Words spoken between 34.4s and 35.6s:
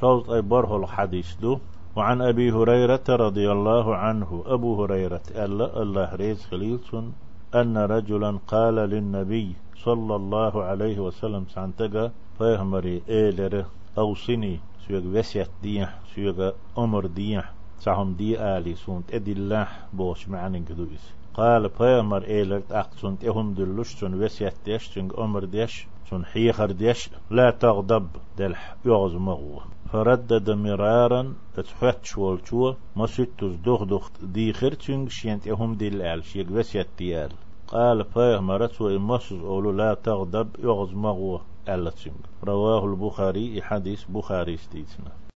خرتشنج شينت